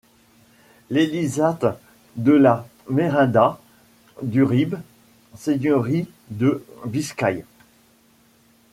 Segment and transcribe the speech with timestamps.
[0.89, 1.79] L'Elizate
[2.15, 3.57] de la Merindad
[4.23, 4.77] d'Uribe,
[5.37, 7.43] Seigneurie de Biscaye.